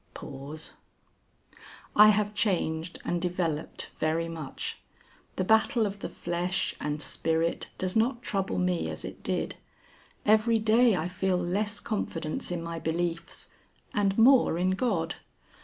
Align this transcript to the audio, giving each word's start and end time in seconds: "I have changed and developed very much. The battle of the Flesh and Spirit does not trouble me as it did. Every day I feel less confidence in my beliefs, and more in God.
"I 1.95 2.09
have 2.09 2.33
changed 2.33 2.97
and 3.05 3.21
developed 3.21 3.91
very 3.99 4.27
much. 4.27 4.81
The 5.35 5.43
battle 5.43 5.85
of 5.85 5.99
the 5.99 6.09
Flesh 6.09 6.75
and 6.79 6.99
Spirit 6.99 7.67
does 7.77 7.95
not 7.95 8.23
trouble 8.23 8.57
me 8.57 8.89
as 8.89 9.05
it 9.05 9.21
did. 9.21 9.57
Every 10.25 10.57
day 10.57 10.95
I 10.95 11.07
feel 11.07 11.37
less 11.37 11.79
confidence 11.79 12.49
in 12.49 12.63
my 12.63 12.79
beliefs, 12.79 13.49
and 13.93 14.17
more 14.17 14.57
in 14.57 14.71
God. 14.71 15.17